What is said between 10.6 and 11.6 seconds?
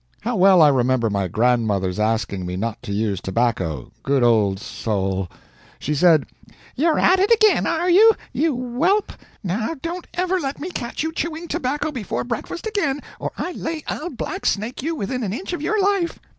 catch you chewing